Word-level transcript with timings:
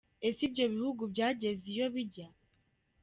Ese 0.27 0.41
ibyo 0.47 0.65
bihugu 0.73 1.03
byageze 1.13 1.65
iyo 1.73 1.85
bijya?. 1.93 2.27